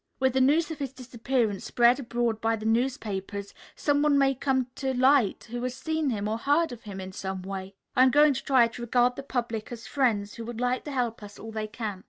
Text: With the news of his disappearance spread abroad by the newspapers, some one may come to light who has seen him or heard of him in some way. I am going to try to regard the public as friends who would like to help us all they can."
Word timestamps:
With 0.19 0.33
the 0.33 0.41
news 0.41 0.71
of 0.71 0.79
his 0.79 0.93
disappearance 0.93 1.63
spread 1.65 1.99
abroad 1.99 2.41
by 2.41 2.55
the 2.55 2.65
newspapers, 2.65 3.53
some 3.75 4.01
one 4.01 4.17
may 4.17 4.33
come 4.33 4.65
to 4.77 4.95
light 4.95 5.43
who 5.51 5.61
has 5.61 5.75
seen 5.75 6.09
him 6.09 6.27
or 6.27 6.39
heard 6.39 6.71
of 6.71 6.81
him 6.81 6.99
in 6.99 7.11
some 7.11 7.43
way. 7.43 7.75
I 7.95 8.01
am 8.01 8.09
going 8.09 8.33
to 8.33 8.43
try 8.43 8.67
to 8.67 8.81
regard 8.81 9.15
the 9.15 9.21
public 9.21 9.71
as 9.71 9.85
friends 9.85 10.33
who 10.33 10.45
would 10.45 10.59
like 10.59 10.85
to 10.85 10.91
help 10.91 11.21
us 11.21 11.37
all 11.37 11.51
they 11.51 11.67
can." 11.67 11.99